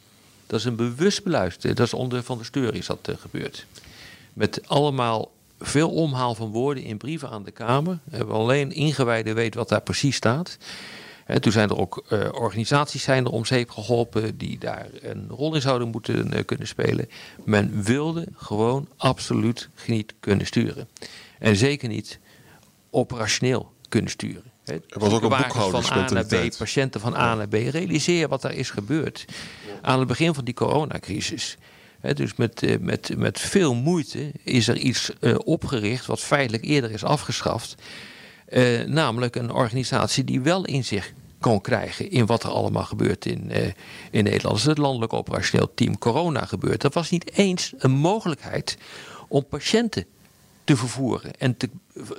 [0.47, 1.61] Dat is een bewust beleid.
[1.61, 3.65] Dat is onder Van der Steur is dat gebeurd.
[4.33, 7.99] Met allemaal veel omhaal van woorden in brieven aan de Kamer.
[8.29, 10.57] Alleen ingewijden weet wat daar precies staat.
[11.25, 15.27] En toen zijn er ook uh, organisaties zijn er om zeep geholpen die daar een
[15.29, 17.09] rol in zouden moeten uh, kunnen spelen.
[17.45, 20.87] Men wilde gewoon absoluut niet kunnen sturen.
[21.39, 22.19] En zeker niet
[22.89, 24.51] operationeel kunnen sturen.
[24.63, 27.53] Er was ook een van A naar B, patiënten van A naar B.
[27.53, 29.25] Realiseer wat daar is gebeurd
[29.81, 31.57] aan het begin van die coronacrisis.
[32.13, 35.11] dus met, uh, met, met veel moeite is er iets
[35.43, 37.75] opgericht wat feitelijk eerder is afgeschaft.
[38.53, 43.49] Uh, namelijk een organisatie die wel inzicht kon krijgen in wat er allemaal gebeurt in,
[43.51, 43.57] uh,
[44.11, 44.45] in Nederland.
[44.45, 46.81] Als het landelijk operationeel team corona gebeurt.
[46.81, 48.77] Dat was niet eens een mogelijkheid
[49.27, 50.05] om patiënten
[50.63, 51.69] te vervoeren en te,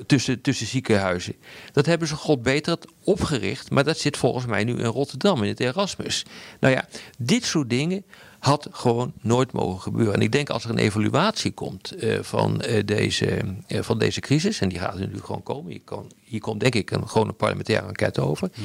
[0.06, 1.34] tussen, tussen ziekenhuizen.
[1.72, 5.48] Dat hebben ze god beter opgericht, maar dat zit volgens mij nu in Rotterdam in
[5.48, 6.24] het Erasmus.
[6.60, 8.04] Nou ja, dit soort dingen
[8.44, 10.14] had gewoon nooit mogen gebeuren.
[10.14, 14.20] En ik denk als er een evaluatie komt uh, van, uh, deze, uh, van deze
[14.20, 17.08] crisis, en die gaat er nu gewoon komen, hier, kan, hier komt denk ik een,
[17.08, 18.50] gewoon een parlementaire enquête over.
[18.54, 18.64] Hmm.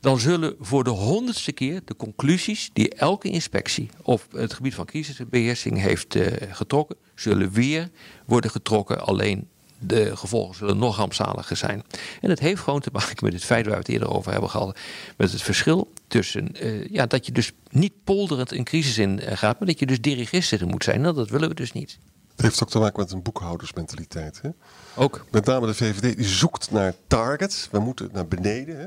[0.00, 4.84] Dan zullen voor de honderdste keer de conclusies die elke inspectie op het gebied van
[4.84, 6.16] crisisbeheersing heeft
[6.50, 7.90] getrokken, zullen weer
[8.26, 9.06] worden getrokken.
[9.06, 9.48] Alleen
[9.80, 11.82] de gevolgen zullen nog rampzaliger zijn.
[12.20, 14.50] En het heeft gewoon te maken met het feit waar we het eerder over hebben
[14.50, 14.78] gehad.
[15.16, 19.36] Met het verschil tussen uh, ja, dat je dus niet polderend een crisis in uh,
[19.36, 21.00] gaat, maar dat je dus dirigist moet zijn.
[21.00, 21.98] Nou, dat willen we dus niet.
[22.40, 24.40] Het heeft ook te maken met een boekhoudersmentaliteit.
[24.42, 24.50] Hè?
[24.94, 25.24] Ook.
[25.30, 27.68] Met name de VVD die zoekt naar targets.
[27.70, 28.78] We moeten naar beneden.
[28.78, 28.86] Hè?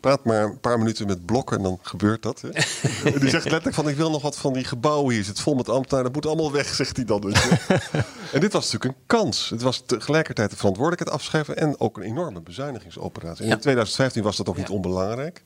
[0.00, 2.40] Praat maar een paar minuten met blokken en dan gebeurt dat.
[2.40, 2.48] Hè?
[3.20, 5.24] die zegt letterlijk van ik wil nog wat van die gebouwen hier.
[5.24, 6.12] Zit vol met ambtenaren.
[6.12, 7.20] Dat moet allemaal weg, zegt hij dan.
[7.20, 7.48] Dus,
[8.32, 9.50] en dit was natuurlijk een kans.
[9.50, 13.44] Het was tegelijkertijd de verantwoordelijkheid afschrijven en ook een enorme bezuinigingsoperatie.
[13.44, 15.42] En in 2015 was dat ook niet onbelangrijk.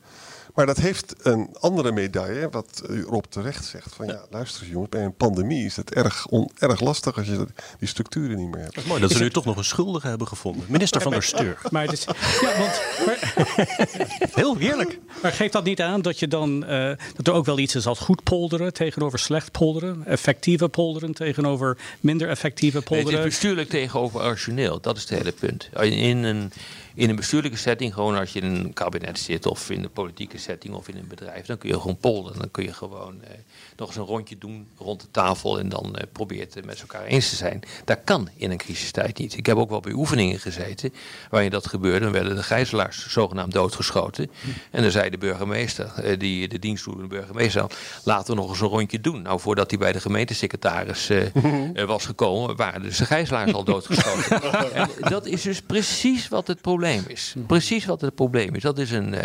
[0.55, 3.95] Maar dat heeft een andere medaille, wat Rob terecht zegt.
[3.95, 7.47] Van ja, luister jongens, bij een pandemie is het erg, on, erg lastig als je
[7.79, 8.75] die structuren niet meer hebt.
[8.75, 10.64] Dat is mooi dat ze nu toch nog een schuldige hebben gevonden.
[10.69, 11.59] Minister van der Steur.
[11.71, 12.05] Maar het is,
[12.40, 13.35] ja, want, maar,
[14.35, 14.99] Heel heerlijk.
[15.23, 17.87] Maar geeft dat niet aan dat, je dan, uh, dat er ook wel iets is
[17.87, 20.07] als goed polderen tegenover slecht polderen?
[20.07, 23.12] Effectieve polderen tegenover minder effectieve polderen?
[23.12, 24.81] Nee, het is bestuurlijk tegenover origineel.
[24.81, 25.69] Dat is het hele punt.
[25.81, 26.53] In een
[26.95, 30.39] in een bestuurlijke setting, gewoon als je in een kabinet zit of in een politieke
[30.39, 32.39] setting of in een bedrijf, dan kun je gewoon polden.
[32.39, 33.31] Dan kun je gewoon eh,
[33.77, 37.05] nog eens een rondje doen rond de tafel en dan eh, probeert het met elkaar
[37.05, 37.63] eens te zijn.
[37.85, 39.37] Dat kan in een crisistijd niet.
[39.37, 40.93] Ik heb ook wel bij oefeningen gezeten
[41.31, 42.01] waarin dat gebeurde.
[42.01, 44.31] Dan werden de gijzelaars zogenaamd doodgeschoten.
[44.71, 47.67] En dan zei de burgemeester, eh, die de dienstdoende burgemeester,
[48.05, 49.23] laten we nog eens een rondje doen.
[49.23, 54.43] Nou, voordat hij bij de gemeentesecretaris eh, was gekomen, waren dus de gijzelaars al doodgeschoten.
[54.75, 56.84] en dat is dus precies wat het probleem
[57.47, 58.62] Precies wat het probleem is.
[58.62, 59.20] Dat is een, uh,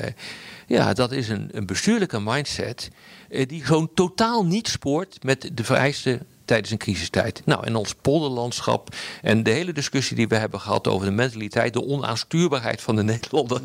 [0.67, 2.89] ja, dat is een, een bestuurlijke mindset
[3.29, 7.41] uh, die gewoon totaal niet spoort met de vereisten tijdens een crisistijd.
[7.45, 11.73] Nou, in ons polderlandschap en de hele discussie die we hebben gehad over de mentaliteit,
[11.73, 13.61] de onaanstuurbaarheid van de Nederlander,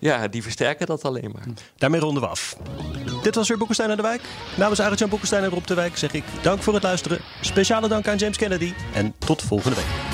[0.00, 1.44] ja, die versterken dat alleen maar.
[1.76, 2.56] Daarmee ronden we af.
[3.22, 4.22] Dit was weer Boekenstein aan de Wijk.
[4.56, 7.20] Namens Arjan Boekenstein en de Wijk zeg ik dank voor het luisteren.
[7.40, 10.13] Speciale dank aan James Kennedy en tot volgende week.